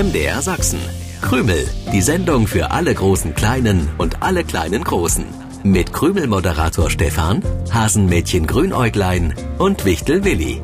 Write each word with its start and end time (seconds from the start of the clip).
MDR 0.00 0.40
Sachsen. 0.40 0.80
Krümel, 1.20 1.68
die 1.92 2.00
Sendung 2.00 2.46
für 2.46 2.70
alle 2.70 2.94
großen 2.94 3.34
Kleinen 3.34 3.90
und 3.98 4.22
alle 4.22 4.44
kleinen 4.44 4.82
Großen. 4.82 5.26
Mit 5.62 5.92
Krümel-Moderator 5.92 6.88
Stefan, 6.88 7.42
Hasenmädchen 7.70 8.46
Grünäuglein 8.46 9.34
und 9.58 9.84
Wichtel 9.84 10.24
Willi. 10.24 10.62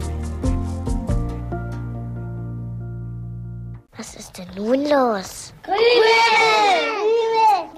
Was 3.94 4.14
ist 4.14 4.38
denn 4.38 4.48
nun 4.56 4.80
los? 4.88 5.52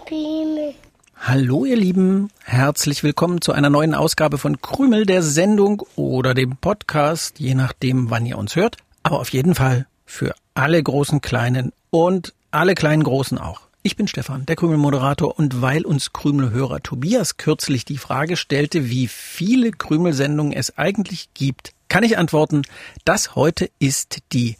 Krümel. 0.07 0.75
Hallo 1.17 1.65
ihr 1.65 1.77
Lieben, 1.77 2.31
herzlich 2.45 3.03
willkommen 3.03 3.41
zu 3.41 3.51
einer 3.51 3.69
neuen 3.69 3.97
Ausgabe 3.97 4.39
von 4.39 4.63
Krümel 4.63 5.07
der 5.07 5.25
Sendung 5.25 5.83
oder 5.97 6.35
dem 6.35 6.57
Podcast, 6.57 7.41
je 7.41 7.57
nachdem 7.57 8.11
wann 8.11 8.27
ihr 8.27 8.39
uns 8.39 8.55
hört. 8.55 8.77
Aber 9.03 9.19
auf 9.19 9.31
jeden 9.31 9.57
Fall 9.57 9.89
für 10.07 10.37
alle 10.59 10.83
großen 10.83 11.21
Kleinen 11.21 11.73
und 11.91 12.35
alle 12.51 12.75
kleinen 12.75 13.05
Großen 13.05 13.39
auch. 13.39 13.61
Ich 13.85 13.95
bin 13.95 14.09
Stefan, 14.09 14.45
der 14.45 14.57
Krümel-Moderator, 14.57 15.39
und 15.39 15.63
weil 15.63 15.87
uns 15.87 16.13
Krümelhörer 16.13 16.81
Tobias 16.83 17.37
kürzlich 17.37 17.85
die 17.85 17.97
Frage 17.97 18.37
stellte, 18.37 18.91
wie 18.91 19.07
viele 19.07 19.71
Krümelsendungen 19.71 20.53
es 20.53 20.77
eigentlich 20.77 21.33
gibt, 21.33 21.75
kann 21.89 22.03
ich 22.03 22.19
antworten, 22.19 22.63
das 23.05 23.37
heute 23.37 23.71
ist 23.79 24.19
die 24.33 24.57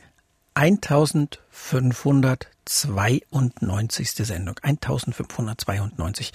1592. 2.69 4.27
Sendung. 4.27 4.57
1592. 4.63 6.33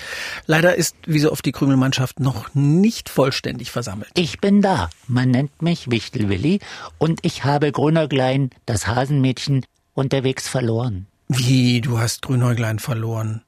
Leider 0.48 0.76
ist, 0.76 0.96
wie 1.06 1.20
so 1.20 1.32
oft, 1.32 1.46
die 1.46 1.52
Krümelmannschaft 1.52 2.20
noch 2.20 2.54
nicht 2.56 3.10
vollständig 3.10 3.72
versammelt. 3.72 4.12
Ich 4.16 4.40
bin 4.40 4.62
da. 4.62 4.90
Man 5.08 5.30
nennt 5.30 5.62
mich 5.62 5.92
Wichtelwilli 5.92 6.60
und 6.98 7.20
ich 7.24 7.44
habe 7.44 7.72
Grünäuglein, 7.72 8.50
das 8.66 8.88
Hasenmädchen, 8.88 9.66
unterwegs 9.94 10.48
verloren. 10.48 11.08
Wie, 11.28 11.82
du 11.82 12.00
hast 12.00 12.24
Grünäuglein 12.24 12.80
verloren? 12.80 13.44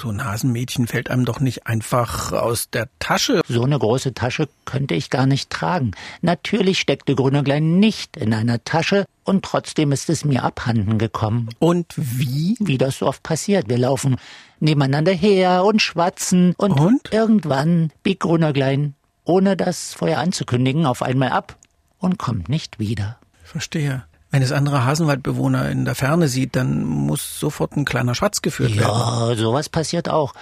So 0.00 0.10
ein 0.10 0.24
Hasenmädchen 0.24 0.86
fällt 0.86 1.10
einem 1.10 1.24
doch 1.24 1.40
nicht 1.40 1.66
einfach 1.66 2.30
aus 2.32 2.70
der 2.70 2.88
Tasche. 3.00 3.40
So 3.48 3.64
eine 3.64 3.78
große 3.78 4.14
Tasche 4.14 4.48
könnte 4.64 4.94
ich 4.94 5.10
gar 5.10 5.26
nicht 5.26 5.50
tragen. 5.50 5.90
Natürlich 6.22 6.78
steckte 6.78 7.16
Grünäuglein 7.16 7.80
nicht 7.80 8.16
in 8.16 8.32
einer 8.32 8.62
Tasche 8.62 9.06
und 9.24 9.44
trotzdem 9.44 9.90
ist 9.90 10.08
es 10.08 10.24
mir 10.24 10.44
abhanden 10.44 10.98
gekommen. 10.98 11.48
Und 11.58 11.92
wie? 11.96 12.56
Wie 12.60 12.78
das 12.78 12.98
so 12.98 13.06
oft 13.08 13.24
passiert. 13.24 13.68
Wir 13.68 13.78
laufen 13.78 14.16
nebeneinander 14.60 15.12
her 15.12 15.64
und 15.64 15.82
schwatzen 15.82 16.54
und, 16.58 16.78
Und? 16.78 17.12
irgendwann 17.12 17.90
biegt 18.04 18.20
Grünäuglein, 18.20 18.94
ohne 19.24 19.56
das 19.56 19.94
vorher 19.94 20.20
anzukündigen, 20.20 20.86
auf 20.86 21.02
einmal 21.02 21.30
ab 21.30 21.56
und 21.98 22.18
kommt 22.18 22.48
nicht 22.48 22.78
wieder. 22.78 23.18
Verstehe. 23.42 24.04
Wenn 24.30 24.42
es 24.42 24.52
andere 24.52 24.84
Hasenwaldbewohner 24.84 25.70
in 25.70 25.84
der 25.84 25.94
Ferne 25.94 26.28
sieht, 26.28 26.54
dann 26.54 26.84
muss 26.84 27.40
sofort 27.40 27.76
ein 27.76 27.84
kleiner 27.84 28.14
Schwatz 28.14 28.42
geführt 28.42 28.76
werden. 28.76 28.88
Ja, 28.88 29.34
sowas 29.36 29.68
passiert 29.68 30.08
auch. 30.08 30.34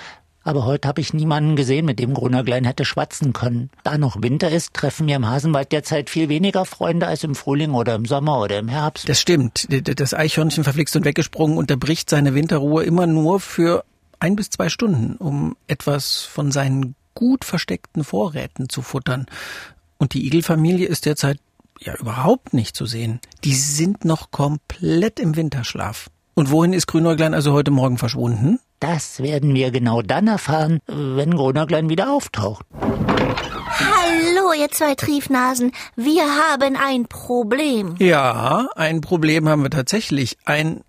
Aber 0.42 0.64
heute 0.64 0.86
habe 0.86 1.00
ich 1.00 1.12
niemanden 1.12 1.56
gesehen, 1.56 1.86
mit 1.86 1.98
dem 1.98 2.14
Grünäuglein 2.14 2.64
hätte 2.64 2.84
schwatzen 2.84 3.32
können. 3.32 3.68
Da 3.82 3.98
noch 3.98 4.22
Winter 4.22 4.48
ist, 4.48 4.74
treffen 4.74 5.08
wir 5.08 5.16
im 5.16 5.26
Hasenwald 5.26 5.72
derzeit 5.72 6.08
viel 6.08 6.28
weniger 6.28 6.64
Freunde 6.64 7.08
als 7.08 7.24
im 7.24 7.34
Frühling 7.34 7.74
oder 7.74 7.96
im 7.96 8.04
Sommer 8.04 8.40
oder 8.40 8.58
im 8.58 8.68
Herbst. 8.68 9.08
Das 9.08 9.20
stimmt. 9.20 9.66
Das 9.68 10.14
Eichhörnchen 10.14 10.62
verflixt 10.62 10.94
und 10.94 11.04
weggesprungen 11.04 11.58
unterbricht 11.58 12.08
seine 12.08 12.34
Winterruhe 12.34 12.84
immer 12.84 13.08
nur 13.08 13.40
für 13.40 13.84
ein 14.20 14.36
bis 14.36 14.50
zwei 14.50 14.68
Stunden, 14.68 15.16
um 15.16 15.56
etwas 15.66 16.22
von 16.22 16.52
seinen 16.52 16.94
gut 17.14 17.44
versteckten 17.44 18.04
Vorräten 18.04 18.68
zu 18.68 18.82
futtern. 18.82 19.26
Und 19.98 20.14
die 20.14 20.26
Igelfamilie 20.26 20.86
ist 20.86 21.06
derzeit 21.06 21.38
ja 21.80 21.94
überhaupt 21.96 22.54
nicht 22.54 22.76
zu 22.76 22.86
sehen. 22.86 23.20
Die 23.44 23.54
sind 23.54 24.04
noch 24.04 24.30
komplett 24.30 25.20
im 25.20 25.36
Winterschlaf. 25.36 26.08
Und 26.34 26.50
wohin 26.50 26.72
ist 26.72 26.86
Grünäuglein 26.86 27.34
also 27.34 27.52
heute 27.52 27.70
Morgen 27.70 27.98
verschwunden? 27.98 28.58
Das 28.78 29.22
werden 29.22 29.54
wir 29.54 29.70
genau 29.70 30.02
dann 30.02 30.28
erfahren, 30.28 30.80
wenn 30.86 31.34
Grünäuglein 31.34 31.88
wieder 31.88 32.12
auftaucht. 32.12 32.66
Hallo, 32.78 34.52
ihr 34.52 34.70
zwei 34.70 34.94
Triefnasen. 34.94 35.72
Wir 35.96 36.24
haben 36.24 36.76
ein 36.76 37.06
Problem. 37.06 37.94
Ja, 37.98 38.68
ein 38.76 39.00
Problem 39.00 39.48
haben 39.48 39.62
wir 39.62 39.70
tatsächlich. 39.70 40.36
Ein 40.44 40.82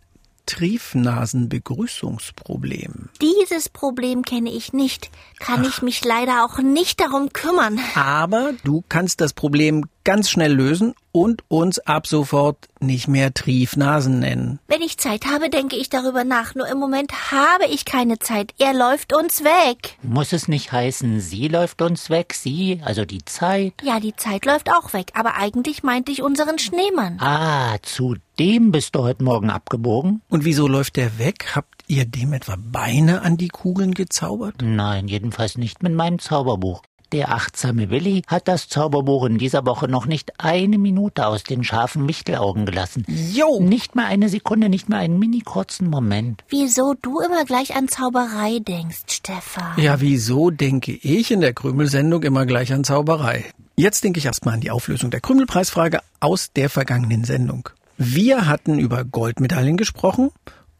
Triefnasenbegrüßungsproblem. 0.47 3.09
Dieses 3.22 3.69
Problem 3.69 4.23
kenne 4.23 4.50
ich 4.50 4.73
nicht. 4.73 5.09
Kann 5.40 5.63
ich 5.63 5.81
mich 5.81 6.03
leider 6.03 6.44
auch 6.45 6.57
nicht 6.59 7.00
darum 7.00 7.31
kümmern. 7.31 7.79
Aber 7.95 8.51
du 8.63 8.84
kannst 8.90 9.22
das 9.22 9.31
Problem 9.34 9.85
ganz 10.07 10.29
schnell 10.29 10.53
lösen 10.53 10.94
und 11.12 11.44
uns 11.50 11.79
ab 11.79 12.07
sofort 12.07 12.69
nicht 12.79 13.09
mehr 13.09 13.34
Triefnasen 13.34 14.19
nennen. 14.19 14.59
Wenn 14.69 14.81
ich 14.81 14.97
Zeit 14.97 15.25
habe, 15.25 15.50
denke 15.50 15.75
ich 15.75 15.90
darüber 15.90 16.23
nach. 16.23 16.56
Nur 16.56 16.66
im 16.69 16.78
Moment 16.78 17.12
habe 17.34 17.66
ich 17.66 17.84
keine 17.84 18.17
Zeit. 18.17 18.53
Er 18.57 18.73
läuft 18.73 19.13
uns 19.13 19.44
weg. 19.44 19.97
Muss 20.03 20.31
es 20.31 20.47
nicht 20.47 20.72
heißen, 20.72 21.19
sie 21.19 21.50
läuft 21.50 21.81
uns 21.81 22.09
weg, 22.09 22.35
sie, 22.35 22.81
also 22.85 23.03
die 23.03 23.25
Zeit? 23.25 23.73
Ja, 23.84 24.00
die 24.00 24.16
Zeit 24.16 24.46
läuft 24.46 24.72
auch 24.72 24.94
weg. 24.94 25.12
Aber 25.13 25.35
eigentlich 25.35 25.84
meinte 25.84 26.13
ich 26.13 26.22
unseren 26.22 26.57
Schneemann. 26.57 27.17
Ah, 27.19 27.75
zu 27.81 28.16
dem 28.40 28.72
bist 28.72 28.96
du 28.96 29.01
heute 29.03 29.25
Morgen 29.25 29.50
abgebogen? 29.50 30.22
Und 30.29 30.46
wieso 30.46 30.69
läuft 30.69 30.96
der 30.96 31.19
weg? 31.19 31.47
Habt 31.53 31.84
ihr 31.88 32.06
dem 32.06 32.31
etwa 32.31 32.56
Beine 32.57 33.23
an 33.23 33.35
die 33.35 33.50
Kugeln 33.50 33.94
gezaubert? 33.94 34.62
Nein, 34.62 35.09
jedenfalls 35.09 35.57
nicht 35.57 35.84
mit 35.84 35.91
meinem 35.91 36.19
Zauberbuch. 36.19 36.81
Der 37.13 37.34
achtsame 37.34 37.90
Willi 37.90 38.23
hat 38.28 38.50
das 38.50 38.68
Zauberbuch 38.68 39.25
in 39.25 39.38
dieser 39.38 39.66
Woche 39.66 39.88
noch 39.88 40.07
nicht 40.07 40.34
eine 40.40 40.78
Minute 40.78 41.25
aus 41.25 41.44
den 41.44 41.63
scharfen 41.63 42.07
Wichtelaugen 42.09 42.66
gelassen. 42.66 43.06
Jo! 43.07 43.62
Nicht 43.62 43.95
mal 43.95 44.07
eine 44.07 44.28
Sekunde, 44.28 44.68
nicht 44.68 44.90
mal 44.90 44.97
einen 44.97 45.17
mini 45.17 45.40
kurzen 45.40 45.90
Moment. 45.90 46.44
Wieso 46.50 46.96
du 47.01 47.22
immer 47.22 47.46
gleich 47.46 47.78
an 47.78 47.88
Zauberei 47.88 48.59
denkst, 48.59 49.03
Stefan? 49.07 49.81
Ja, 49.81 50.01
wieso 50.01 50.50
denke 50.50 50.91
ich 50.91 51.31
in 51.31 51.40
der 51.40 51.53
Krümelsendung 51.53 52.23
immer 52.23 52.46
gleich 52.46 52.73
an 52.73 52.84
Zauberei? 52.84 53.46
Jetzt 53.78 54.03
denke 54.03 54.19
ich 54.19 54.25
erstmal 54.25 54.56
an 54.56 54.62
die 54.62 54.72
Auflösung 54.72 55.09
der 55.09 55.22
Krümelpreisfrage 55.22 56.00
aus 56.19 56.51
der 56.51 56.69
vergangenen 56.69 57.23
Sendung. 57.23 57.69
Wir 57.97 58.47
hatten 58.47 58.79
über 58.79 59.06
Goldmedaillen 59.06 59.78
gesprochen 59.78 60.31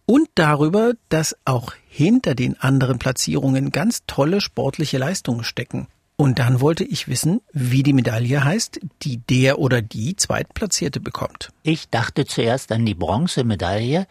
und 0.06 0.28
darüber, 0.36 0.94
dass 1.08 1.38
auch 1.46 1.74
hinter 1.88 2.36
den 2.36 2.60
anderen 2.60 3.00
Platzierungen 3.00 3.72
ganz 3.72 4.02
tolle 4.08 4.42
sportliche 4.42 4.98
Leistungen 4.98 5.44
stecken. 5.44 5.88
Und 6.20 6.40
dann 6.40 6.62
wollte 6.62 6.84
ich 6.84 7.08
wissen, 7.08 7.42
wie 7.54 7.84
die 7.84 7.94
Medaille 7.94 8.44
heißt, 8.44 8.80
die 9.04 9.18
der 9.18 9.60
oder 9.60 9.84
die 9.84 10.16
Zweitplatzierte 10.16 11.00
bekommt. 11.00 11.50
Ich 11.62 11.90
dachte 11.90 12.26
zuerst 12.26 12.72
an 12.72 12.88
die 12.88 12.96
Bronzemedaille, 12.96 14.08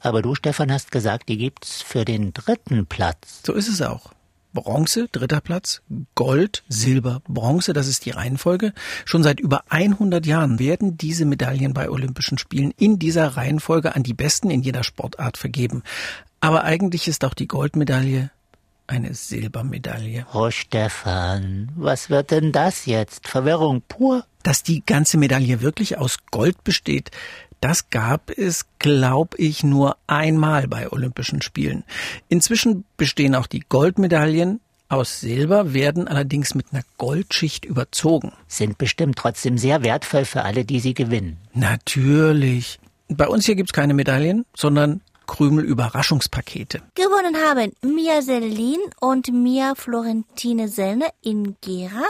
aber 0.00 0.22
du, 0.22 0.34
Stefan, 0.34 0.72
hast 0.72 0.90
gesagt, 0.90 1.28
die 1.28 1.36
gibt's 1.36 1.82
für 1.82 2.06
den 2.06 2.32
dritten 2.32 2.86
Platz. 2.86 3.42
So 3.44 3.52
ist 3.52 3.68
es 3.68 3.82
auch. 3.82 4.12
Bronze, 4.54 5.08
dritter 5.12 5.42
Platz, 5.42 5.82
Gold, 6.14 6.62
Silber, 6.68 7.20
Bronze, 7.28 7.74
das 7.74 7.88
ist 7.88 8.06
die 8.06 8.10
Reihenfolge. 8.10 8.72
Schon 9.04 9.22
seit 9.22 9.38
über 9.38 9.64
100 9.68 10.24
Jahren 10.24 10.58
werden 10.58 10.96
diese 10.96 11.26
Medaillen 11.26 11.74
bei 11.74 11.90
Olympischen 11.90 12.38
Spielen 12.38 12.72
in 12.78 12.98
dieser 12.98 13.36
Reihenfolge 13.36 13.94
an 13.94 14.02
die 14.02 14.14
Besten 14.14 14.48
in 14.50 14.62
jeder 14.62 14.84
Sportart 14.84 15.36
vergeben. 15.36 15.82
Aber 16.40 16.64
eigentlich 16.64 17.06
ist 17.08 17.24
auch 17.24 17.34
die 17.34 17.48
Goldmedaille 17.48 18.30
eine 18.86 19.14
Silbermedaille. 19.14 20.26
Oh, 20.32 20.50
Stefan, 20.50 21.70
was 21.76 22.10
wird 22.10 22.30
denn 22.30 22.52
das 22.52 22.86
jetzt? 22.86 23.28
Verwirrung 23.28 23.82
pur? 23.88 24.24
Dass 24.42 24.62
die 24.62 24.84
ganze 24.84 25.16
Medaille 25.16 25.62
wirklich 25.62 25.96
aus 25.96 26.18
Gold 26.30 26.64
besteht, 26.64 27.10
das 27.60 27.88
gab 27.88 28.30
es, 28.30 28.66
glaub 28.78 29.38
ich, 29.38 29.64
nur 29.64 29.96
einmal 30.06 30.68
bei 30.68 30.92
Olympischen 30.92 31.40
Spielen. 31.40 31.84
Inzwischen 32.28 32.84
bestehen 32.98 33.34
auch 33.34 33.46
die 33.46 33.60
Goldmedaillen 33.60 34.60
aus 34.90 35.20
Silber, 35.20 35.72
werden 35.72 36.06
allerdings 36.06 36.54
mit 36.54 36.66
einer 36.72 36.82
Goldschicht 36.98 37.64
überzogen. 37.64 38.32
Sind 38.48 38.76
bestimmt 38.76 39.16
trotzdem 39.16 39.56
sehr 39.56 39.82
wertvoll 39.82 40.26
für 40.26 40.42
alle, 40.42 40.66
die 40.66 40.78
sie 40.78 40.92
gewinnen. 40.92 41.38
Natürlich. 41.54 42.78
Bei 43.08 43.28
uns 43.28 43.46
hier 43.46 43.54
gibt's 43.54 43.72
keine 43.72 43.94
Medaillen, 43.94 44.44
sondern 44.54 45.00
Krümel-Überraschungspakete. 45.26 46.82
Gewonnen 46.94 47.36
haben 47.36 47.72
Mia 47.82 48.22
Sellin 48.22 48.78
und 49.00 49.32
Mia 49.32 49.74
Florentine 49.74 50.68
Sellner 50.68 51.08
in 51.22 51.56
Gera. 51.60 52.04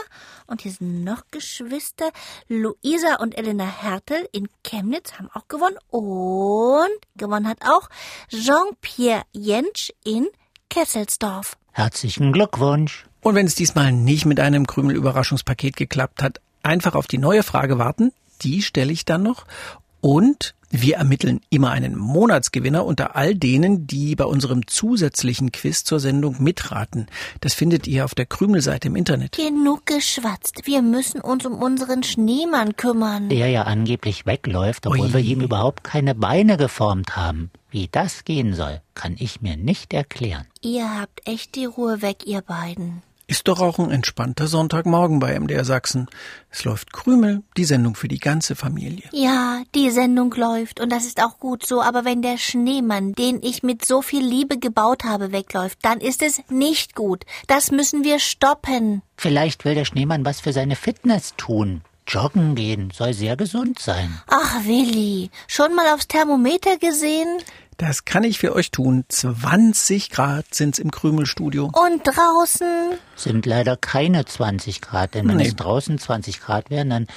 Und 0.47 0.61
hier 0.61 0.71
sind 0.71 1.03
noch 1.03 1.23
Geschwister. 1.31 2.11
Luisa 2.47 3.15
und 3.19 3.37
Elena 3.37 3.65
Hertel 3.65 4.27
in 4.31 4.47
Chemnitz 4.63 5.13
haben 5.13 5.29
auch 5.33 5.47
gewonnen. 5.47 5.77
Und 5.89 6.99
gewonnen 7.15 7.47
hat 7.47 7.61
auch 7.61 7.89
Jean-Pierre 8.29 9.23
Jentsch 9.31 9.91
in 10.03 10.27
Kesselsdorf. 10.69 11.57
Herzlichen 11.71 12.31
Glückwunsch. 12.31 13.05
Und 13.21 13.35
wenn 13.35 13.47
es 13.47 13.55
diesmal 13.55 13.91
nicht 13.91 14.25
mit 14.25 14.39
einem 14.39 14.67
Krümel-Überraschungspaket 14.67 15.75
geklappt 15.75 16.21
hat, 16.21 16.41
einfach 16.63 16.95
auf 16.95 17.07
die 17.07 17.17
neue 17.17 17.43
Frage 17.43 17.79
warten. 17.79 18.13
Die 18.41 18.61
stelle 18.61 18.91
ich 18.91 19.05
dann 19.05 19.23
noch. 19.23 19.45
Und 20.05 20.53
wir 20.69 20.97
ermitteln 20.97 21.41
immer 21.49 21.71
einen 21.71 21.97
Monatsgewinner 21.97 22.85
unter 22.85 23.15
all 23.15 23.33
denen, 23.33 23.87
die 23.87 24.15
bei 24.15 24.25
unserem 24.25 24.67
zusätzlichen 24.67 25.51
Quiz 25.51 25.83
zur 25.83 25.99
Sendung 25.99 26.43
mitraten. 26.43 27.07
Das 27.41 27.55
findet 27.55 27.87
ihr 27.87 28.05
auf 28.05 28.13
der 28.13 28.27
Krümelseite 28.27 28.89
im 28.89 28.95
Internet. 28.95 29.31
Genug 29.31 29.87
geschwatzt. 29.87 30.67
Wir 30.67 30.83
müssen 30.83 31.21
uns 31.21 31.43
um 31.47 31.53
unseren 31.53 32.03
Schneemann 32.03 32.75
kümmern. 32.75 33.29
Der 33.29 33.49
ja 33.49 33.63
angeblich 33.63 34.27
wegläuft, 34.27 34.85
obwohl 34.85 35.07
Ui. 35.07 35.13
wir 35.13 35.21
ihm 35.21 35.41
überhaupt 35.41 35.83
keine 35.83 36.13
Beine 36.13 36.57
geformt 36.57 37.15
haben. 37.17 37.49
Wie 37.71 37.87
das 37.91 38.25
gehen 38.25 38.53
soll, 38.53 38.81
kann 38.93 39.15
ich 39.17 39.41
mir 39.41 39.57
nicht 39.57 39.91
erklären. 39.91 40.45
Ihr 40.61 41.01
habt 41.01 41.27
echt 41.27 41.55
die 41.55 41.65
Ruhe 41.65 42.03
weg, 42.03 42.27
ihr 42.27 42.41
beiden. 42.41 43.01
Ist 43.27 43.47
doch 43.47 43.59
auch 43.59 43.79
ein 43.79 43.89
entspannter 43.89 44.47
Sonntagmorgen 44.47 45.19
bei 45.19 45.39
MDR 45.39 45.65
Sachsen. 45.65 46.07
Es 46.51 46.63
läuft 46.63 46.93
Krümel, 46.93 47.41
die 47.57 47.65
Sendung 47.65 47.95
für 47.95 48.07
die 48.07 48.19
ganze 48.19 48.55
Familie. 48.55 49.09
Ja, 49.13 49.63
die 49.73 49.89
Sendung 49.89 50.31
läuft 50.35 50.79
und 50.79 50.91
das 50.91 51.05
ist 51.05 51.23
auch 51.23 51.39
gut 51.39 51.65
so, 51.65 51.81
aber 51.81 52.05
wenn 52.05 52.21
der 52.21 52.37
Schneemann, 52.37 53.13
den 53.13 53.41
ich 53.41 53.63
mit 53.63 53.83
so 53.83 54.03
viel 54.03 54.23
Liebe 54.23 54.59
gebaut 54.59 55.05
habe, 55.05 55.31
wegläuft, 55.31 55.79
dann 55.81 56.01
ist 56.01 56.21
es 56.21 56.39
nicht 56.49 56.93
gut. 56.93 57.25
Das 57.47 57.71
müssen 57.71 58.03
wir 58.03 58.19
stoppen. 58.19 59.01
Vielleicht 59.17 59.65
will 59.65 59.73
der 59.73 59.85
Schneemann 59.85 60.23
was 60.23 60.39
für 60.39 60.53
seine 60.53 60.75
Fitness 60.75 61.33
tun. 61.35 61.81
Joggen 62.07 62.53
gehen 62.53 62.91
soll 62.93 63.13
sehr 63.13 63.35
gesund 63.35 63.79
sein. 63.79 64.21
Ach, 64.27 64.63
Willi, 64.63 65.31
schon 65.47 65.73
mal 65.73 65.91
aufs 65.93 66.07
Thermometer 66.07 66.77
gesehen? 66.77 67.39
Das 67.77 68.05
kann 68.05 68.23
ich 68.23 68.39
für 68.39 68.55
euch 68.55 68.71
tun. 68.71 69.03
20 69.09 70.09
Grad 70.09 70.45
sind's 70.53 70.79
im 70.79 70.91
Krümelstudio. 70.91 71.65
Und 71.65 72.03
draußen? 72.05 72.97
Sind 73.15 73.45
leider 73.45 73.75
keine 73.75 74.25
20 74.25 74.81
Grad, 74.81 75.13
denn 75.13 75.27
wenn 75.27 75.37
Nee. 75.37 75.47
es 75.47 75.55
draußen 75.55 75.97
20 75.97 76.39
Grad 76.41 76.69
wären, 76.69 76.89
dann 76.89 77.07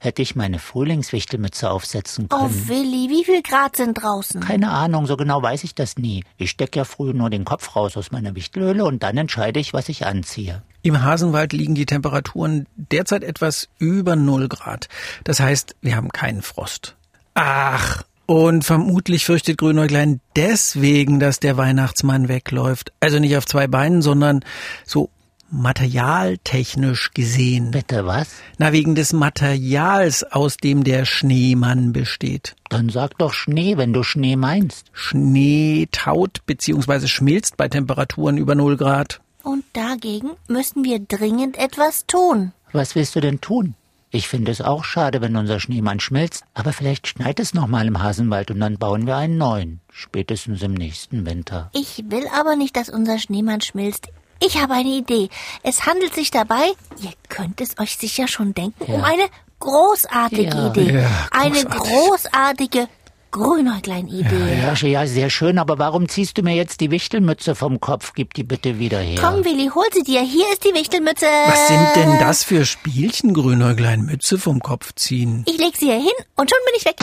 hätte 0.00 0.22
ich 0.22 0.36
meine 0.36 0.60
Frühlingswichtelmütze 0.60 1.68
aufsetzen 1.68 2.28
Oh, 2.32 2.36
können. 2.44 2.68
Willi, 2.68 3.08
wie 3.10 3.24
viel 3.24 3.42
Grad 3.42 3.74
sind 3.74 3.94
draußen? 4.00 4.40
Keine 4.40 4.70
Ahnung, 4.70 5.06
so 5.06 5.16
genau 5.16 5.42
weiß 5.42 5.64
ich 5.64 5.74
das 5.74 5.96
nie. 5.98 6.22
Ich 6.36 6.50
stecke 6.50 6.78
ja 6.78 6.84
früh 6.84 7.12
nur 7.12 7.30
den 7.30 7.44
Kopf 7.44 7.74
raus 7.74 7.96
aus 7.96 8.12
meiner 8.12 8.36
Wichtelhöhle 8.36 8.84
und 8.84 9.02
dann 9.02 9.16
entscheide 9.16 9.58
ich, 9.58 9.72
was 9.72 9.88
ich 9.88 10.06
anziehe. 10.06 10.62
Im 10.82 11.02
Hasenwald 11.02 11.52
liegen 11.52 11.74
die 11.74 11.86
Temperaturen 11.86 12.66
derzeit 12.76 13.24
etwas 13.24 13.68
über 13.78 14.14
0 14.14 14.46
Grad. 14.48 14.88
Das 15.24 15.40
heißt, 15.40 15.74
wir 15.82 15.96
haben 15.96 16.10
keinen 16.10 16.42
Frost. 16.42 16.94
Ach, 17.34 18.04
und 18.28 18.62
vermutlich 18.62 19.24
fürchtet 19.24 19.56
Grünäuglein 19.56 20.20
deswegen, 20.36 21.18
dass 21.18 21.40
der 21.40 21.56
Weihnachtsmann 21.56 22.28
wegläuft. 22.28 22.92
Also 23.00 23.18
nicht 23.18 23.34
auf 23.38 23.46
zwei 23.46 23.66
Beinen, 23.66 24.02
sondern 24.02 24.44
so 24.84 25.08
materialtechnisch 25.50 27.12
gesehen. 27.14 27.70
Bitte 27.70 28.04
was? 28.04 28.28
Na, 28.58 28.72
wegen 28.72 28.94
des 28.94 29.14
Materials, 29.14 30.24
aus 30.24 30.58
dem 30.58 30.84
der 30.84 31.06
Schneemann 31.06 31.94
besteht. 31.94 32.54
Dann 32.68 32.90
sag 32.90 33.16
doch 33.16 33.32
Schnee, 33.32 33.78
wenn 33.78 33.94
du 33.94 34.02
Schnee 34.02 34.36
meinst. 34.36 34.90
Schnee 34.92 35.88
taut 35.90 36.44
bzw. 36.44 37.06
schmilzt 37.06 37.56
bei 37.56 37.68
Temperaturen 37.68 38.36
über 38.36 38.54
0 38.54 38.76
Grad. 38.76 39.22
Und 39.42 39.64
dagegen 39.72 40.32
müssen 40.48 40.84
wir 40.84 40.98
dringend 40.98 41.56
etwas 41.56 42.06
tun. 42.06 42.52
Was 42.72 42.94
willst 42.94 43.16
du 43.16 43.20
denn 43.20 43.40
tun? 43.40 43.74
Ich 44.10 44.26
finde 44.28 44.50
es 44.52 44.62
auch 44.62 44.84
schade, 44.84 45.20
wenn 45.20 45.36
unser 45.36 45.60
Schneemann 45.60 46.00
schmilzt, 46.00 46.44
aber 46.54 46.72
vielleicht 46.72 47.06
schneit 47.08 47.38
es 47.40 47.52
noch 47.52 47.66
mal 47.66 47.86
im 47.86 48.02
Hasenwald 48.02 48.50
und 48.50 48.58
dann 48.60 48.78
bauen 48.78 49.06
wir 49.06 49.16
einen 49.16 49.36
neuen, 49.36 49.80
spätestens 49.90 50.62
im 50.62 50.72
nächsten 50.72 51.26
Winter. 51.26 51.70
Ich 51.74 52.02
will 52.08 52.26
aber 52.34 52.56
nicht, 52.56 52.74
dass 52.76 52.88
unser 52.88 53.18
Schneemann 53.18 53.60
schmilzt. 53.60 54.08
Ich 54.42 54.62
habe 54.62 54.72
eine 54.74 54.88
Idee. 54.88 55.28
Es 55.62 55.84
handelt 55.84 56.14
sich 56.14 56.30
dabei, 56.30 56.68
ihr 57.02 57.12
könnt 57.28 57.60
es 57.60 57.78
euch 57.78 57.96
sicher 57.98 58.28
schon 58.28 58.54
denken, 58.54 58.84
um 58.84 59.00
Ja. 59.00 59.04
eine 59.06 59.24
großartige 59.60 60.56
Ja. 60.56 60.66
Idee. 60.68 60.92
Ja, 61.02 61.10
eine 61.32 61.62
großartig. 61.64 61.78
großartige 61.92 62.88
Grünäuglein-Idee. 63.30 64.60
Ja, 64.62 64.74
ja, 64.74 65.06
sehr 65.06 65.30
schön, 65.30 65.58
aber 65.58 65.78
warum 65.78 66.08
ziehst 66.08 66.38
du 66.38 66.42
mir 66.42 66.54
jetzt 66.54 66.80
die 66.80 66.90
Wichtelmütze 66.90 67.54
vom 67.54 67.80
Kopf? 67.80 68.12
Gib 68.14 68.34
die 68.34 68.44
bitte 68.44 68.78
wieder 68.78 69.00
her. 69.00 69.20
Komm, 69.20 69.44
Willi, 69.44 69.70
hol 69.74 69.84
sie 69.92 70.02
dir. 70.02 70.20
Hier 70.22 70.46
ist 70.52 70.64
die 70.64 70.74
Wichtelmütze. 70.74 71.26
Was 71.46 71.68
sind 71.68 71.86
denn 71.96 72.18
das 72.18 72.44
für 72.44 72.64
Spielchen, 72.64 73.34
Grünäuglein? 73.34 74.02
Mütze 74.06 74.38
vom 74.38 74.60
Kopf 74.60 74.94
ziehen? 74.94 75.44
Ich 75.46 75.58
leg 75.58 75.76
sie 75.76 75.86
hier 75.86 75.96
hin 76.00 76.24
und 76.36 76.50
schon 76.50 76.58
bin 76.64 76.74
ich 76.76 76.84
weg. 76.84 76.96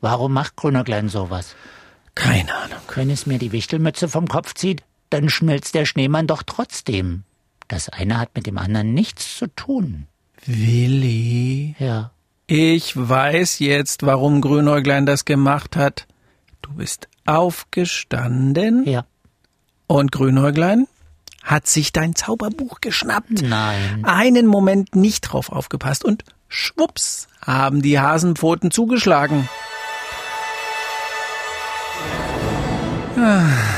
Warum 0.00 0.32
macht 0.32 0.56
Grünerklein 0.56 1.08
sowas? 1.08 1.54
Keine 2.14 2.54
Ahnung. 2.54 2.78
Wenn 2.94 3.10
es 3.10 3.26
mir 3.26 3.38
die 3.38 3.52
Wichtelmütze 3.52 4.08
vom 4.08 4.26
Kopf 4.28 4.54
zieht, 4.54 4.82
dann 5.10 5.28
schmilzt 5.28 5.74
der 5.74 5.84
Schneemann 5.84 6.26
doch 6.26 6.42
trotzdem. 6.44 7.24
Das 7.68 7.88
eine 7.88 8.18
hat 8.18 8.30
mit 8.34 8.46
dem 8.46 8.58
anderen 8.58 8.94
nichts 8.94 9.36
zu 9.36 9.46
tun. 9.48 10.06
Willi, 10.46 11.74
Ja. 11.78 12.10
Ich 12.50 12.96
weiß 12.96 13.60
jetzt, 13.60 14.04
warum 14.04 14.40
Grünäuglein 14.40 15.06
das 15.06 15.24
gemacht 15.24 15.76
hat. 15.76 16.06
Du 16.62 16.72
bist 16.74 17.08
aufgestanden 17.26 18.84
Ja. 18.86 19.04
und 19.86 20.12
Grünäuglein 20.12 20.86
hat 21.42 21.66
sich 21.66 21.92
dein 21.92 22.14
Zauberbuch 22.14 22.80
geschnappt. 22.80 23.42
Nein. 23.42 24.04
Einen 24.04 24.46
Moment 24.46 24.94
nicht 24.96 25.20
drauf 25.22 25.50
aufgepasst 25.50 26.04
und 26.04 26.24
schwupps 26.48 27.28
haben 27.44 27.82
die 27.82 27.98
Hasenpfoten 28.00 28.70
zugeschlagen. 28.70 29.48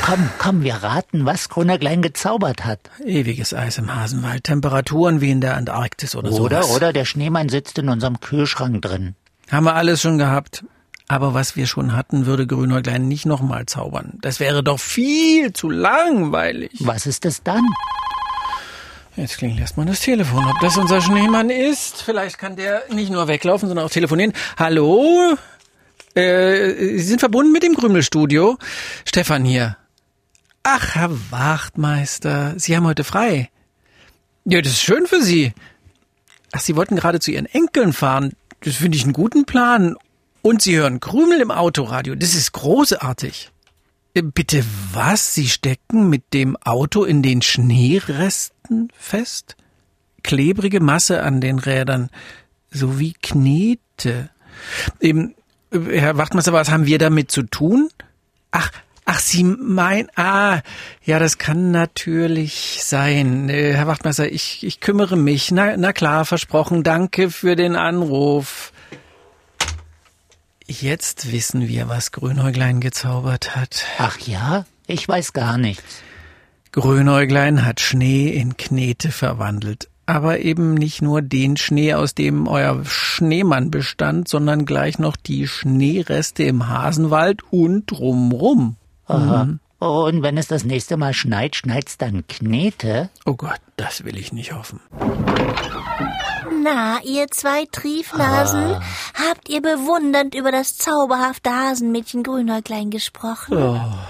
Komm, 0.05 0.29
komm, 0.37 0.63
wir 0.63 0.75
raten, 0.75 1.25
was 1.25 1.49
Grünerklein 1.49 2.01
gezaubert 2.01 2.63
hat. 2.65 2.79
Ewiges 3.03 3.53
Eis 3.53 3.77
im 3.77 3.93
Hasenwald, 3.93 4.45
Temperaturen 4.45 5.19
wie 5.21 5.31
in 5.31 5.41
der 5.41 5.57
Antarktis 5.57 6.15
oder, 6.15 6.31
Oder, 6.31 6.63
sowas. 6.63 6.75
oder 6.75 6.93
der 6.93 7.03
Schneemann 7.05 7.49
sitzt 7.49 7.77
in 7.77 7.89
unserem 7.89 8.19
Kühlschrank 8.21 8.81
drin. 8.81 9.15
Haben 9.51 9.65
wir 9.65 9.75
alles 9.75 10.01
schon 10.01 10.17
gehabt. 10.17 10.63
Aber 11.09 11.33
was 11.33 11.57
wir 11.57 11.67
schon 11.67 11.93
hatten, 11.95 12.25
würde 12.25 12.47
Grünäuglein 12.47 13.07
nicht 13.09 13.25
nochmal 13.25 13.65
zaubern. 13.65 14.13
Das 14.21 14.39
wäre 14.39 14.63
doch 14.63 14.79
viel 14.79 15.51
zu 15.51 15.69
langweilig. 15.69 16.71
Was 16.79 17.05
ist 17.05 17.25
es 17.25 17.43
dann? 17.43 17.63
Jetzt 19.15 19.37
klingelt 19.37 19.59
erstmal 19.59 19.85
das 19.85 19.99
Telefon. 19.99 20.43
Ob 20.45 20.59
das 20.61 20.75
unser 20.77 20.99
Schneemann 21.01 21.49
ist? 21.51 22.01
Vielleicht 22.01 22.39
kann 22.39 22.55
der 22.55 22.81
nicht 22.89 23.11
nur 23.11 23.27
weglaufen, 23.27 23.67
sondern 23.67 23.85
auch 23.85 23.91
telefonieren. 23.91 24.33
Hallo? 24.57 25.35
Äh, 26.15 26.97
Sie 26.97 27.03
sind 27.03 27.19
verbunden 27.19 27.51
mit 27.51 27.63
dem 27.63 27.75
Krümelstudio? 27.75 28.57
Stefan 29.05 29.45
hier. 29.45 29.77
Ach, 30.63 30.95
Herr 30.95 31.11
Wachtmeister, 31.31 32.53
Sie 32.57 32.75
haben 32.75 32.85
heute 32.85 33.03
frei. 33.03 33.49
Ja, 34.45 34.61
das 34.61 34.73
ist 34.73 34.81
schön 34.81 35.07
für 35.07 35.21
Sie. 35.21 35.53
Ach, 36.51 36.59
Sie 36.61 36.75
wollten 36.75 36.95
gerade 36.95 37.19
zu 37.19 37.31
Ihren 37.31 37.45
Enkeln 37.47 37.93
fahren. 37.93 38.33
Das 38.61 38.75
finde 38.75 38.97
ich 38.97 39.03
einen 39.03 39.13
guten 39.13 39.45
Plan. 39.45 39.95
Und 40.41 40.61
Sie 40.61 40.77
hören 40.77 40.99
Krümel 40.99 41.41
im 41.41 41.51
Autoradio. 41.51 42.15
Das 42.15 42.33
ist 42.33 42.51
großartig. 42.51 43.51
Äh, 44.13 44.21
Bitte 44.21 44.63
was? 44.93 45.33
Sie 45.33 45.47
stecken 45.47 46.09
mit 46.09 46.33
dem 46.33 46.55
Auto 46.57 47.03
in 47.03 47.23
den 47.23 47.41
Schneeresten 47.41 48.89
fest? 48.97 49.55
Klebrige 50.21 50.79
Masse 50.79 51.23
an 51.23 51.41
den 51.41 51.59
Rädern, 51.59 52.09
sowie 52.71 53.13
Knete. 53.21 54.29
Eben, 55.01 55.35
Herr 55.73 56.17
Wachtmeister, 56.17 56.53
was 56.53 56.69
haben 56.69 56.85
wir 56.85 56.99
damit 56.99 57.31
zu 57.31 57.43
tun? 57.43 57.89
Ach, 58.51 58.69
ach, 59.05 59.19
Sie 59.19 59.43
meinen, 59.43 60.07
ah, 60.15 60.61
ja, 61.03 61.19
das 61.19 61.37
kann 61.37 61.71
natürlich 61.71 62.79
sein. 62.83 63.49
Äh, 63.49 63.73
Herr 63.73 63.87
Wachtmeister, 63.87 64.31
ich, 64.31 64.63
ich 64.63 64.79
kümmere 64.79 65.17
mich. 65.17 65.51
Na, 65.51 65.75
na 65.77 65.93
klar, 65.93 66.25
versprochen. 66.25 66.83
Danke 66.83 67.31
für 67.31 67.55
den 67.55 67.75
Anruf. 67.75 68.71
Jetzt 70.67 71.31
wissen 71.31 71.67
wir, 71.67 71.89
was 71.89 72.11
Grünäuglein 72.11 72.79
gezaubert 72.79 73.55
hat. 73.55 73.85
Ach 73.97 74.17
ja? 74.19 74.65
Ich 74.87 75.07
weiß 75.07 75.33
gar 75.33 75.57
nichts. 75.57 76.01
Grünäuglein 76.71 77.65
hat 77.65 77.79
Schnee 77.79 78.29
in 78.29 78.57
Knete 78.57 79.11
verwandelt. 79.11 79.89
Aber 80.05 80.39
eben 80.39 80.73
nicht 80.73 81.01
nur 81.01 81.21
den 81.21 81.55
Schnee, 81.55 81.93
aus 81.93 82.13
dem 82.13 82.47
euer 82.47 82.83
Schneemann 82.83 83.71
bestand, 83.71 84.27
sondern 84.27 84.65
gleich 84.65 84.99
noch 84.99 85.15
die 85.15 85.47
Schneereste 85.47 86.43
im 86.43 86.67
Hasenwald 86.67 87.41
und 87.51 87.85
drumrum. 87.85 88.75
Aha. 89.05 89.47
Und 89.83 90.23
wenn 90.23 90.37
es 90.37 90.47
das 90.47 90.63
nächste 90.63 90.95
Mal 90.95 91.13
schneit, 91.13 91.57
schneit's 91.57 91.97
dann 91.97 92.25
Knete? 92.27 93.09
Oh 93.25 93.33
Gott, 93.33 93.59
das 93.75 94.05
will 94.05 94.17
ich 94.17 94.31
nicht 94.31 94.53
hoffen. 94.53 94.79
Na, 96.63 97.01
ihr 97.03 97.27
zwei 97.29 97.65
Triefnasen, 97.69 98.77
habt 99.13 99.49
ihr 99.49 99.61
bewundernd 99.61 100.35
über 100.35 100.53
das 100.53 100.77
zauberhafte 100.77 101.49
Hasenmädchen 101.49 102.23
Grünäuglein 102.23 102.91
gesprochen? 102.91 103.57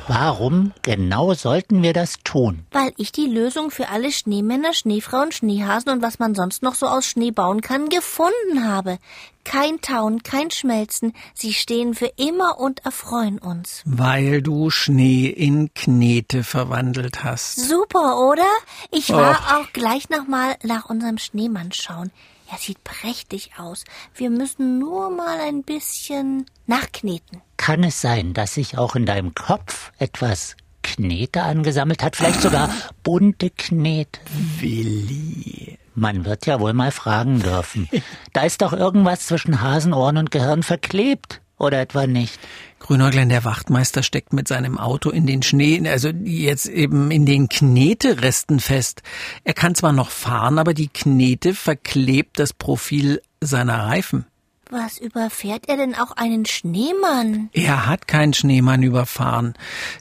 Warum 0.08 0.74
genau 0.84 1.34
sollten 1.34 1.82
wir 1.82 1.94
das 1.94 2.20
tun? 2.24 2.68
Weil 2.72 2.94
ich 2.98 3.12
die 3.12 3.26
Lösung 3.26 3.72
für 3.72 3.90
alle 3.90 4.12
Schneemänner, 4.12 4.74
Schneefrauen, 4.74 5.32
Schneehasen 5.32 5.92
und 5.92 6.04
was 6.04 6.20
man 6.20 6.36
sonst 6.36 6.62
noch 6.62 6.76
so 6.76 6.86
aus 6.86 7.08
Schnee 7.08 7.32
bauen 7.32 7.62
kann, 7.62 7.90
gefunden 7.90 8.68
habe. 8.68 9.00
Kein 9.44 9.82
Tauen, 9.82 10.24
kein 10.24 10.52
Schmelzen, 10.52 11.14
sie 11.34 11.54
stehen 11.54 11.94
für 11.94 12.12
immer 12.18 12.60
und 12.60 12.86
erfreuen 12.86 13.40
uns. 13.40 13.82
Weil 13.86 14.42
du 14.42 14.70
Schnee 14.70 15.28
in 15.28 15.74
Knete 15.74 16.44
verwandelt 16.44 17.24
hast. 17.24 17.56
Super, 17.56 18.20
oder? 18.20 18.48
Ich 18.92 19.10
war 19.10 19.58
auch 19.58 19.74
gleich 19.74 20.10
nochmal 20.10 20.56
nach 20.64 20.90
unserem 20.90 21.18
Schneemann 21.18 21.72
schauen. 21.72 22.12
Er 22.52 22.58
sieht 22.58 22.84
prächtig 22.84 23.52
aus. 23.58 23.84
Wir 24.16 24.30
müssen 24.30 24.80
nur 24.80 25.10
mal 25.10 25.40
ein 25.40 25.64
bisschen 25.64 26.46
nachkneten. 26.68 27.42
Kann 27.58 27.84
es 27.84 28.02
sein, 28.02 28.34
dass 28.34 28.54
sich 28.54 28.78
auch 28.78 28.96
in 28.96 29.06
deinem 29.06 29.34
Kopf 29.34 29.92
etwas 29.98 30.56
Knete 30.84 31.44
angesammelt 31.44 32.04
hat? 32.04 32.16
Vielleicht 32.16 32.42
sogar 32.42 32.70
bunte 33.04 33.50
Knete? 33.50 34.20
Willi. 34.60 35.80
Man 35.96 36.26
wird 36.26 36.46
ja 36.46 36.60
wohl 36.60 36.74
mal 36.74 36.92
fragen 36.92 37.40
dürfen. 37.40 37.90
Da 38.34 38.44
ist 38.44 38.62
doch 38.62 38.74
irgendwas 38.74 39.28
zwischen 39.28 39.62
Hasenohren 39.62 40.18
und 40.18 40.32
Gehirn 40.32 40.64
verklebt. 40.64 41.42
Oder 41.58 41.80
etwa 41.82 42.08
nicht? 42.08 42.40
Grünäuglein, 42.80 43.30
der 43.30 43.46
Wachtmeister 43.46 44.04
steckt 44.04 44.34
mit 44.34 44.48
seinem 44.48 44.78
Auto 44.78 45.10
in 45.10 45.26
den 45.26 45.44
Schnee, 45.44 45.88
also 45.88 46.10
jetzt 46.10 46.66
eben 46.66 47.12
in 47.12 47.26
den 47.26 47.48
Kneteresten 47.48 48.60
fest. 48.60 49.04
Er 49.46 49.54
kann 49.54 49.76
zwar 49.76 49.94
noch 49.94 50.10
fahren, 50.10 50.60
aber 50.60 50.74
die 50.74 50.90
Knete 50.90 51.54
verklebt 51.54 52.40
das 52.40 52.52
Profil 52.52 53.22
seiner 53.40 53.86
Reifen. 53.86 54.26
Was 54.76 54.98
überfährt 54.98 55.70
er 55.70 55.78
denn 55.78 55.94
auch 55.94 56.14
einen 56.14 56.48
Schneemann? 56.48 57.52
Er 57.54 57.86
hat 57.86 58.08
keinen 58.08 58.34
Schneemann 58.34 58.82
überfahren. 58.82 59.54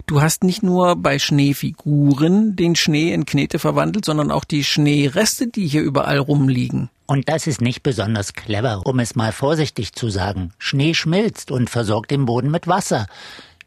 Du 0.06 0.22
hast 0.22 0.44
nicht 0.44 0.62
nur 0.62 0.96
bei 0.96 1.18
Schneefiguren 1.18 2.56
den 2.56 2.74
Schnee 2.74 3.12
in 3.12 3.26
Knete 3.26 3.58
verwandelt, 3.58 4.06
sondern 4.06 4.30
auch 4.30 4.44
die 4.44 4.64
Schneereste, 4.64 5.46
die 5.46 5.66
hier 5.66 5.82
überall 5.82 6.16
rumliegen. 6.16 6.88
Und 7.04 7.28
das 7.28 7.46
ist 7.46 7.60
nicht 7.60 7.82
besonders 7.82 8.32
clever, 8.32 8.80
um 8.86 8.98
es 8.98 9.14
mal 9.14 9.32
vorsichtig 9.32 9.92
zu 9.92 10.08
sagen. 10.08 10.54
Schnee 10.56 10.94
schmilzt 10.94 11.50
und 11.50 11.68
versorgt 11.68 12.10
den 12.10 12.24
Boden 12.24 12.50
mit 12.50 12.66
Wasser. 12.66 13.08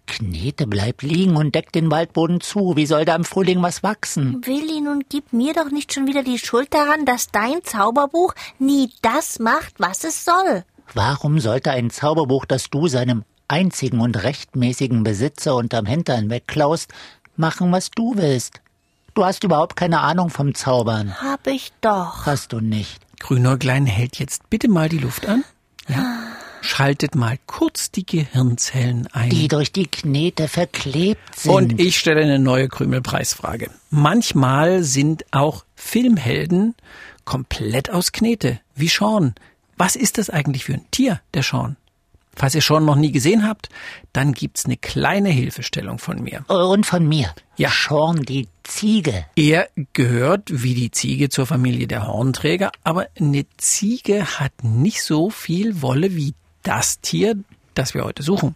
Knete 0.08 0.66
bleibt 0.66 1.04
liegen 1.04 1.36
und 1.36 1.54
deckt 1.54 1.76
den 1.76 1.92
Waldboden 1.92 2.42
zu. 2.42 2.76
Wie 2.78 2.88
soll 2.88 3.06
da 3.06 3.16
im 3.16 3.26
Frühling 3.26 3.62
was 3.62 3.84
wachsen? 3.84 4.42
Willi, 4.44 4.82
nun 4.82 5.04
gib 5.08 5.34
mir 5.34 5.54
doch 5.54 5.70
nicht 5.70 5.94
schon 5.94 6.08
wieder 6.08 6.24
die 6.24 6.40
Schuld 6.40 6.74
daran, 6.74 7.06
dass 7.06 7.28
dein 7.28 7.64
Zauberbuch 7.64 8.34
nie 8.58 8.90
das 9.04 9.38
macht, 9.38 9.76
was 9.78 10.04
es 10.04 10.26
soll. 10.26 10.64
Warum 10.94 11.40
sollte 11.40 11.72
ein 11.72 11.90
Zauberbuch, 11.90 12.46
das 12.46 12.70
du 12.70 12.88
seinem 12.88 13.24
einzigen 13.48 14.00
und 14.00 14.24
rechtmäßigen 14.24 15.04
Besitzer 15.04 15.56
unterm 15.56 15.86
Hintern 15.86 16.30
wegklaust, 16.30 16.94
machen, 17.36 17.72
was 17.72 17.92
du 17.92 18.16
willst? 18.16 18.62
Du 19.14 19.24
hast 19.24 19.44
überhaupt 19.44 19.76
keine 19.76 20.02
Ahnung 20.02 20.30
vom 20.30 20.54
Zaubern. 20.56 21.22
Hab 21.22 21.48
ich 21.48 21.72
doch. 21.82 22.26
Hast 22.26 22.52
du 22.52 22.60
nicht. 22.60 23.02
Grünäuglein 23.20 23.86
hält 23.86 24.20
jetzt 24.20 24.50
bitte 24.50 24.68
mal 24.68 24.90
die 24.90 24.98
Luft 24.98 25.28
an. 25.28 25.44
Ja. 25.88 26.20
Schaltet 26.62 27.16
mal 27.16 27.38
kurz 27.46 27.92
die 27.92 28.06
Gehirnzellen 28.06 29.08
ein. 29.14 29.30
Die 29.30 29.48
durch 29.48 29.72
die 29.72 29.86
Knete 29.88 30.48
verklebt 30.48 31.40
sind. 31.40 31.52
Und 31.52 31.80
ich 31.80 31.98
stelle 31.98 32.24
eine 32.24 32.40
neue 32.40 32.68
Krümelpreisfrage. 32.68 33.70
Manchmal 33.90 34.84
sind 34.84 35.26
auch 35.32 35.64
Filmhelden 35.76 36.76
komplett 37.24 37.90
aus 37.92 38.12
Knete, 38.12 38.60
wie 38.76 38.88
Sean. 38.88 39.36
Was 39.78 39.96
ist 39.96 40.18
das 40.18 40.30
eigentlich 40.30 40.66
für 40.66 40.74
ein 40.74 40.86
Tier, 40.92 41.22
der 41.34 41.44
Sean? 41.44 41.78
Falls 42.36 42.54
ihr 42.54 42.62
Sean 42.62 42.84
noch 42.84 42.96
nie 42.96 43.12
gesehen 43.12 43.48
habt, 43.48 43.70
dann 44.12 44.34
gibt's 44.34 44.66
eine 44.66 44.76
kleine 44.76 45.30
Hilfestellung 45.30 46.00
von 46.00 46.22
mir. 46.22 46.44
Und 46.50 46.86
von 46.86 47.08
mir. 47.08 47.34
Ja. 47.56 47.70
Sean 47.70 48.24
die 48.24 48.50
Ziege. 48.64 49.26
Er 49.36 49.70
gehört 49.94 50.50
wie 50.52 50.74
die 50.74 50.92
Ziege 50.92 51.30
zur 51.30 51.46
Familie 51.46 51.88
der 51.88 52.08
Hornträger, 52.08 52.72
aber 52.84 53.08
eine 53.18 53.46
Ziege 53.58 54.40
hat 54.40 54.64
nicht 54.64 55.02
so 55.02 55.30
viel 55.30 55.82
Wolle 55.82 56.16
wie 56.16 56.34
das 56.64 57.00
Tier, 57.00 57.38
das 57.74 57.94
wir 57.94 58.04
heute 58.04 58.24
suchen. 58.24 58.56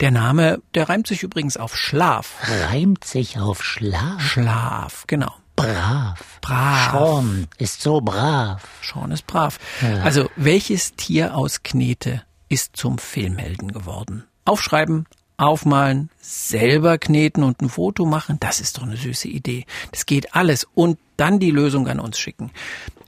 Der 0.00 0.10
Name, 0.10 0.60
der 0.74 0.88
reimt 0.88 1.06
sich 1.06 1.22
übrigens 1.22 1.56
auf 1.56 1.76
Schlaf. 1.76 2.36
Reimt 2.68 3.04
sich 3.04 3.38
auf 3.38 3.64
Schlaf. 3.64 4.20
Schlaf, 4.20 5.04
genau. 5.06 5.32
Brav. 5.56 6.33
Brav. 6.44 6.92
Sean 6.92 7.46
ist 7.56 7.80
so 7.80 8.02
brav. 8.02 8.62
Sean 8.82 9.10
ist 9.12 9.26
brav. 9.26 9.58
Also, 10.02 10.28
welches 10.36 10.94
Tier 10.94 11.34
aus 11.34 11.62
Knete 11.62 12.22
ist 12.50 12.76
zum 12.76 12.98
Filmhelden 12.98 13.72
geworden? 13.72 14.24
Aufschreiben, 14.44 15.06
aufmalen, 15.38 16.10
selber 16.20 16.98
kneten 16.98 17.44
und 17.44 17.62
ein 17.62 17.70
Foto 17.70 18.04
machen, 18.04 18.36
das 18.40 18.60
ist 18.60 18.76
doch 18.76 18.82
eine 18.82 18.98
süße 18.98 19.26
Idee. 19.26 19.64
Das 19.90 20.04
geht 20.04 20.34
alles 20.34 20.66
und 20.74 20.98
dann 21.16 21.38
die 21.38 21.50
Lösung 21.50 21.88
an 21.88 21.98
uns 21.98 22.18
schicken. 22.18 22.50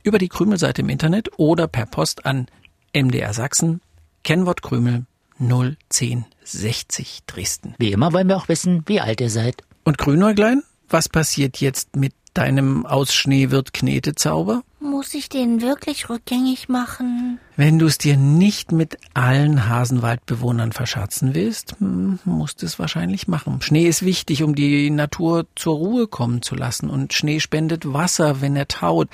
Über 0.02 0.19
die 0.19 0.28
Krümelseite 0.28 0.81
im 0.81 0.88
Internet 0.88 1.28
oder 1.37 1.69
per 1.69 1.85
Post 1.85 2.25
an 2.25 2.47
MDR 2.95 3.35
Sachsen, 3.35 3.83
Kennwort 4.25 4.62
Krümel 4.62 5.05
01060 5.38 7.25
Dresden. 7.26 7.75
Wie 7.78 7.93
immer 7.93 8.14
wollen 8.14 8.28
wir 8.28 8.38
auch 8.38 8.49
wissen, 8.49 8.83
wie 8.87 9.02
alt 9.02 9.21
ihr 9.21 9.28
seid. 9.28 9.62
Und 9.85 9.99
Grünäuglein, 9.99 10.62
was 10.88 11.11
passiert 11.11 11.61
jetzt 11.61 11.97
mit 11.97 12.14
deinem 12.37 12.87
aus 12.87 13.14
Schnee 13.14 13.50
wird 13.50 13.73
Knete 13.73 14.14
Zauber? 14.14 14.62
Muss 14.78 15.14
ich 15.14 15.28
den 15.28 15.62
wirklich 15.62 16.09
rückgängig 16.09 16.69
machen? 16.69 17.40
Wenn 17.57 17.78
du 17.78 17.87
es 17.87 17.99
dir 17.99 18.16
nicht 18.16 18.73
mit 18.73 18.99
allen 19.14 19.69
Hasenwaldbewohnern 19.69 20.73
verscherzen 20.73 21.35
willst, 21.35 21.76
musst 21.81 22.62
du 22.62 22.66
es 22.66 22.78
wahrscheinlich 22.78 23.26
machen. 23.26 23.61
Schnee 23.62 23.87
ist 23.87 24.05
wichtig, 24.05 24.43
um 24.43 24.55
die 24.55 24.90
Natur 24.90 25.47
zur 25.57 25.76
Ruhe 25.76 26.07
kommen 26.07 26.43
zu 26.43 26.55
lassen. 26.55 26.90
Und 26.90 27.14
Schnee 27.14 27.40
spendet 27.40 27.93
Wasser, 27.93 28.40
wenn 28.40 28.55
er 28.55 28.69
taut. 28.69 29.09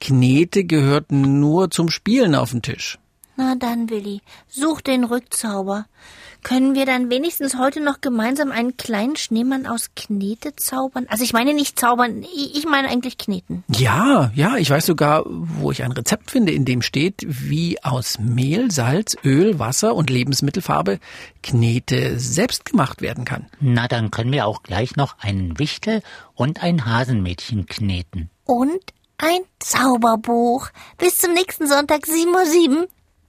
Knete 0.00 0.64
gehört 0.64 1.12
nur 1.12 1.70
zum 1.70 1.90
Spielen 1.90 2.34
auf 2.34 2.50
den 2.50 2.62
Tisch. 2.62 2.98
Na 3.36 3.54
dann, 3.54 3.88
Willi, 3.88 4.20
such 4.48 4.82
den 4.82 5.04
Rückzauber. 5.04 5.86
Können 6.42 6.74
wir 6.74 6.86
dann 6.86 7.08
wenigstens 7.08 7.56
heute 7.56 7.80
noch 7.80 8.00
gemeinsam 8.00 8.50
einen 8.50 8.76
kleinen 8.76 9.14
Schneemann 9.14 9.64
aus 9.66 9.90
Knete 9.94 10.56
zaubern? 10.56 11.06
Also 11.08 11.22
ich 11.22 11.32
meine 11.32 11.54
nicht 11.54 11.78
zaubern, 11.78 12.24
ich 12.34 12.66
meine 12.66 12.88
eigentlich 12.88 13.16
kneten. 13.16 13.62
Ja, 13.68 14.32
ja, 14.34 14.56
ich 14.56 14.68
weiß 14.68 14.86
sogar, 14.86 15.24
wo 15.26 15.70
ich 15.70 15.84
ein 15.84 15.92
Rezept 15.92 16.32
finde, 16.32 16.52
in 16.52 16.64
dem 16.64 16.82
steht, 16.82 17.22
wie 17.26 17.82
aus 17.84 18.18
Mehl, 18.18 18.72
Salz, 18.72 19.16
Öl, 19.24 19.60
Wasser 19.60 19.94
und 19.94 20.10
Lebensmittelfarbe 20.10 20.98
Knete 21.44 22.18
selbst 22.18 22.64
gemacht 22.64 23.02
werden 23.02 23.24
kann. 23.24 23.46
Na, 23.60 23.86
dann 23.86 24.10
können 24.10 24.32
wir 24.32 24.46
auch 24.46 24.64
gleich 24.64 24.96
noch 24.96 25.16
einen 25.20 25.60
Wichtel 25.60 26.02
und 26.34 26.62
ein 26.62 26.86
Hasenmädchen 26.86 27.66
kneten. 27.66 28.30
Und 28.44 28.82
ein 29.16 29.42
Zauberbuch. 29.60 30.70
Bis 30.98 31.18
zum 31.18 31.34
nächsten 31.34 31.68
Sonntag, 31.68 32.02
7.07 32.06 32.76
Uhr. 32.76 32.88